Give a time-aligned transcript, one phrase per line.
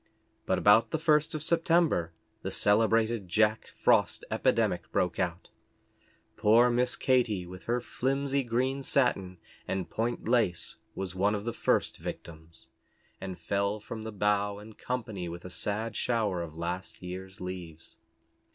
[0.47, 2.11] But about the first of September
[2.41, 5.49] the celebrated Jack Frost epidemic broke out.
[6.37, 9.37] Poor Miss Katy, with her flimsy green satin,
[9.67, 12.65] and point lace, was one of the first victims,
[13.21, 17.97] and fell from the bough in company with a sad shower of last year's leaves.